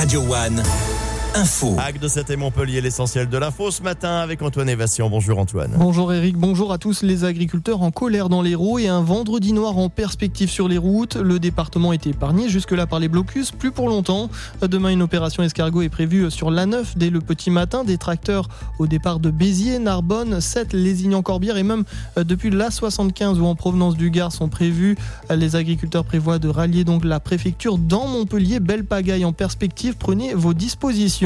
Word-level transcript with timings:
Radio 0.00 0.22
One. 0.22 0.89
Info. 1.36 1.76
Hague 1.78 2.00
de 2.00 2.08
7 2.08 2.30
et 2.30 2.36
Montpellier, 2.36 2.80
l'essentiel 2.80 3.28
de 3.28 3.38
l'info 3.38 3.70
ce 3.70 3.84
matin 3.84 4.16
avec 4.16 4.42
Antoine 4.42 4.68
Évation. 4.68 5.08
Bonjour 5.08 5.38
Antoine. 5.38 5.72
Bonjour 5.76 6.12
Eric, 6.12 6.36
bonjour 6.36 6.72
à 6.72 6.78
tous 6.78 7.02
les 7.02 7.22
agriculteurs 7.24 7.82
en 7.82 7.92
colère 7.92 8.28
dans 8.28 8.42
l'Hérault 8.42 8.80
et 8.80 8.88
un 8.88 9.00
vendredi 9.00 9.52
noir 9.52 9.78
en 9.78 9.88
perspective 9.88 10.50
sur 10.50 10.66
les 10.66 10.76
routes. 10.76 11.14
Le 11.14 11.38
département 11.38 11.92
était 11.92 12.10
épargné 12.10 12.48
jusque-là 12.48 12.88
par 12.88 12.98
les 12.98 13.06
blocus, 13.06 13.52
plus 13.52 13.70
pour 13.70 13.88
longtemps. 13.88 14.28
Demain, 14.60 14.88
une 14.90 15.02
opération 15.02 15.44
escargot 15.44 15.82
est 15.82 15.88
prévue 15.88 16.32
sur 16.32 16.50
l'A9 16.50 16.96
dès 16.96 17.10
le 17.10 17.20
petit 17.20 17.50
matin. 17.50 17.84
Des 17.84 17.96
tracteurs 17.96 18.48
au 18.80 18.88
départ 18.88 19.20
de 19.20 19.30
Béziers, 19.30 19.78
Narbonne, 19.78 20.40
7, 20.40 20.72
Lézignan-Corbière 20.72 21.56
et 21.58 21.62
même 21.62 21.84
euh, 22.18 22.24
depuis 22.24 22.50
l'A75 22.50 23.38
ou 23.38 23.46
en 23.46 23.54
provenance 23.54 23.96
du 23.96 24.10
Gard 24.10 24.32
sont 24.32 24.48
prévus. 24.48 24.96
Les 25.30 25.54
agriculteurs 25.54 26.04
prévoient 26.04 26.40
de 26.40 26.48
rallier 26.48 26.82
donc 26.82 27.04
la 27.04 27.20
préfecture 27.20 27.78
dans 27.78 28.08
Montpellier. 28.08 28.58
Belle 28.58 28.84
pagaille 28.84 29.24
en 29.24 29.32
perspective, 29.32 29.94
prenez 29.96 30.34
vos 30.34 30.54
dispositions. 30.54 31.19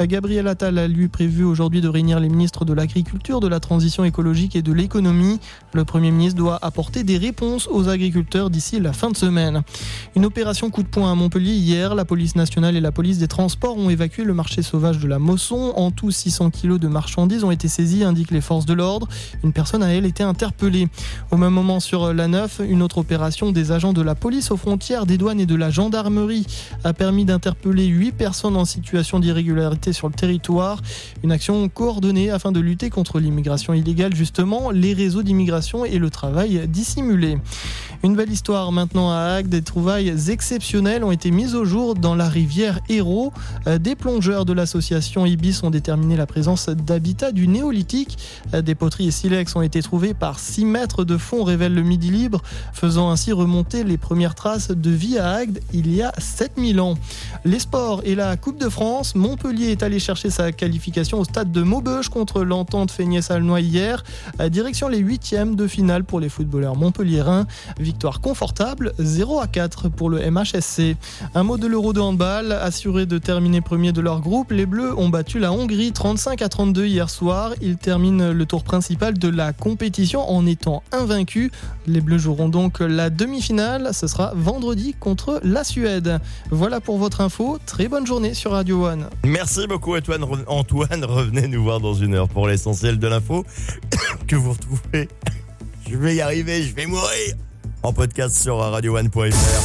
Gabriel 0.00 0.48
Attal 0.48 0.78
a 0.78 0.88
lui 0.88 1.08
prévu 1.08 1.44
aujourd'hui 1.44 1.80
de 1.80 1.88
réunir 1.88 2.20
les 2.20 2.28
ministres 2.28 2.64
de 2.64 2.72
l'Agriculture, 2.72 3.40
de 3.40 3.48
la 3.48 3.60
Transition 3.60 4.04
écologique 4.04 4.56
et 4.56 4.62
de 4.62 4.72
l'économie. 4.72 5.40
Le 5.72 5.84
Premier 5.84 6.10
ministre 6.10 6.38
doit 6.38 6.58
apporter 6.62 7.04
des 7.04 7.18
réponses 7.18 7.68
aux 7.70 7.88
agriculteurs 7.88 8.50
d'ici 8.50 8.80
la 8.80 8.92
fin 8.92 9.10
de 9.10 9.16
semaine. 9.16 9.62
Une 10.16 10.24
opération 10.24 10.70
coup 10.70 10.82
de 10.82 10.88
poing 10.88 11.10
à 11.10 11.14
Montpellier 11.14 11.52
hier. 11.52 11.94
La 11.94 12.04
police 12.04 12.36
nationale 12.36 12.76
et 12.76 12.80
la 12.80 12.92
police 12.92 13.18
des 13.18 13.28
transports 13.28 13.76
ont 13.76 13.90
évacué 13.90 14.24
le 14.24 14.34
marché 14.34 14.62
sauvage 14.62 14.98
de 14.98 15.06
la 15.06 15.18
Mosson. 15.18 15.72
En 15.76 15.90
tout, 15.90 16.10
600 16.10 16.50
kilos 16.50 16.80
de 16.80 16.88
marchandises 16.88 17.44
ont 17.44 17.50
été 17.50 17.68
saisis, 17.68 18.04
indiquent 18.04 18.32
les 18.32 18.40
forces 18.40 18.66
de 18.66 18.74
l'ordre. 18.74 19.08
Une 19.44 19.52
personne 19.52 19.82
a 19.82 19.94
elle 19.94 20.06
été 20.06 20.22
interpellée. 20.22 20.88
Au 21.30 21.36
même 21.36 21.52
moment 21.52 21.80
sur 21.80 22.12
la 22.12 22.28
9, 22.28 22.62
une 22.68 22.82
autre 22.82 22.98
opération 22.98 23.52
des 23.52 23.72
agents 23.72 23.92
de 23.92 24.02
la 24.02 24.14
police 24.14 24.50
aux 24.50 24.56
frontières, 24.56 25.06
des 25.06 25.16
douanes 25.16 25.40
et 25.40 25.46
de 25.46 25.54
la 25.54 25.70
gendarmerie 25.70 26.46
a 26.84 26.92
permis 26.92 27.24
d'interpeller 27.24 27.86
8 27.86 28.12
personnes 28.12 28.56
en 28.56 28.64
situation 28.64 29.20
d'irrégularité 29.20 29.27
sur 29.92 30.08
le 30.08 30.14
territoire. 30.14 30.80
Une 31.22 31.32
action 31.32 31.68
coordonnée 31.68 32.30
afin 32.30 32.52
de 32.52 32.60
lutter 32.60 32.90
contre 32.90 33.20
l'immigration 33.20 33.74
illégale, 33.74 34.14
justement, 34.14 34.70
les 34.70 34.94
réseaux 34.94 35.22
d'immigration 35.22 35.84
et 35.84 35.98
le 35.98 36.10
travail 36.10 36.66
dissimulé. 36.68 37.38
Une 38.04 38.14
belle 38.14 38.30
histoire 38.30 38.70
maintenant 38.70 39.10
à 39.10 39.16
Hague. 39.16 39.48
Des 39.48 39.62
trouvailles 39.62 40.14
exceptionnelles 40.30 41.02
ont 41.02 41.10
été 41.10 41.32
mises 41.32 41.56
au 41.56 41.64
jour 41.64 41.96
dans 41.96 42.14
la 42.14 42.28
rivière 42.28 42.78
Hérault. 42.88 43.32
Des 43.66 43.96
plongeurs 43.96 44.44
de 44.44 44.52
l'association 44.52 45.26
Ibis 45.26 45.64
ont 45.64 45.70
déterminé 45.70 46.16
la 46.16 46.26
présence 46.26 46.68
d'habitats 46.68 47.32
du 47.32 47.48
néolithique. 47.48 48.16
Des 48.52 48.76
poteries 48.76 49.08
et 49.08 49.10
silex 49.10 49.56
ont 49.56 49.62
été 49.62 49.82
trouvés 49.82 50.14
par 50.14 50.38
6 50.38 50.64
mètres 50.64 51.04
de 51.04 51.16
fond, 51.16 51.42
révèle 51.42 51.74
le 51.74 51.82
Midi 51.82 52.10
Libre, 52.10 52.40
faisant 52.72 53.10
ainsi 53.10 53.32
remonter 53.32 53.82
les 53.82 53.98
premières 53.98 54.36
traces 54.36 54.70
de 54.70 54.90
vie 54.90 55.18
à 55.18 55.32
Agde 55.32 55.58
il 55.72 55.92
y 55.92 56.00
a 56.00 56.12
7000 56.18 56.80
ans. 56.80 56.94
Les 57.44 57.58
sports 57.58 58.02
et 58.04 58.14
la 58.14 58.36
Coupe 58.36 58.60
de 58.60 58.68
France. 58.68 59.16
Montpellier 59.16 59.72
est 59.72 59.82
allé 59.82 59.98
chercher 59.98 60.30
sa 60.30 60.52
qualification 60.52 61.18
au 61.18 61.24
stade 61.24 61.50
de 61.50 61.62
Maubeuge 61.62 62.10
contre 62.10 62.44
l'entente 62.44 62.92
Feignet-Salnois 62.92 63.60
hier. 63.60 64.04
Direction 64.50 64.86
les 64.86 64.98
huitièmes 64.98 65.56
de 65.56 65.66
finale 65.66 66.04
pour 66.04 66.20
les 66.20 66.28
footballeurs 66.28 66.76
montpelliérains. 66.76 67.48
Victoire 67.88 68.20
confortable, 68.20 68.92
0 68.98 69.40
à 69.40 69.46
4 69.46 69.88
pour 69.88 70.10
le 70.10 70.18
MHSC. 70.30 70.94
Un 71.34 71.42
mot 71.42 71.56
de 71.56 71.66
l'Euro 71.66 71.94
de 71.94 72.00
handball, 72.00 72.52
assuré 72.52 73.06
de 73.06 73.16
terminer 73.16 73.62
premier 73.62 73.92
de 73.92 74.02
leur 74.02 74.20
groupe, 74.20 74.52
les 74.52 74.66
Bleus 74.66 74.94
ont 74.98 75.08
battu 75.08 75.38
la 75.38 75.52
Hongrie 75.52 75.90
35 75.90 76.42
à 76.42 76.50
32 76.50 76.84
hier 76.84 77.08
soir. 77.08 77.54
Ils 77.62 77.78
terminent 77.78 78.30
le 78.30 78.44
tour 78.44 78.62
principal 78.62 79.18
de 79.18 79.28
la 79.28 79.54
compétition 79.54 80.20
en 80.30 80.44
étant 80.44 80.82
invaincus. 80.92 81.50
Les 81.86 82.02
Bleus 82.02 82.18
joueront 82.18 82.50
donc 82.50 82.80
la 82.80 83.08
demi-finale, 83.08 83.94
ce 83.94 84.06
sera 84.06 84.32
vendredi 84.36 84.92
contre 84.92 85.40
la 85.42 85.64
Suède. 85.64 86.20
Voilà 86.50 86.82
pour 86.82 86.98
votre 86.98 87.22
info, 87.22 87.58
très 87.64 87.88
bonne 87.88 88.06
journée 88.06 88.34
sur 88.34 88.50
Radio 88.50 88.84
One. 88.84 89.06
Merci 89.24 89.66
beaucoup 89.66 89.96
Antoine. 89.96 90.26
Antoine, 90.46 91.06
revenez 91.06 91.48
nous 91.48 91.62
voir 91.62 91.80
dans 91.80 91.94
une 91.94 92.14
heure 92.14 92.28
pour 92.28 92.48
l'essentiel 92.48 92.98
de 92.98 93.08
l'info 93.08 93.46
que 94.28 94.36
vous 94.36 94.52
retrouvez. 94.52 95.08
Je 95.90 95.96
vais 95.96 96.16
y 96.16 96.20
arriver, 96.20 96.62
je 96.64 96.74
vais 96.74 96.84
mourir 96.84 97.34
en 97.82 97.92
podcast 97.92 98.42
sur 98.42 98.58
radioone.fr. 98.58 99.58